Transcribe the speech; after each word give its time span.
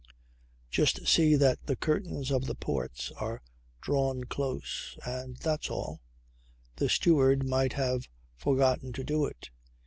Just 0.71 1.07
see 1.07 1.35
that 1.35 1.67
the 1.67 1.75
curtains 1.75 2.31
of 2.31 2.47
the 2.47 2.55
ports 2.55 3.11
are 3.17 3.39
drawn 3.81 4.23
close 4.23 4.97
and 5.05 5.37
that's 5.37 5.69
all. 5.69 6.01
The 6.77 6.89
steward 6.89 7.45
might 7.45 7.73
have 7.73 8.09
forgotten 8.35 8.93
to 8.93 9.03
do 9.03 9.25
it. 9.27 9.51